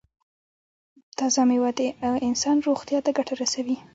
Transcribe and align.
تازه 1.17 1.41
میوه 1.49 1.71
د 1.77 1.79
انسان 2.29 2.57
روغتیا 2.67 2.99
ته 3.05 3.11
ګټه 3.17 3.33
رسوي. 3.41 3.77